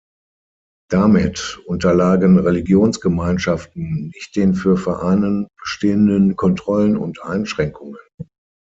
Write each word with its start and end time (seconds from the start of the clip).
Damit 0.89 1.59
unterlagen 1.67 2.39
Religionsgemeinschaften 2.39 4.07
nicht 4.07 4.35
den 4.35 4.55
für 4.55 4.75
Vereinen 4.75 5.47
bestehenden 5.59 6.35
Kontrollen 6.35 6.97
und 6.97 7.21
Einschränkungen. 7.21 7.99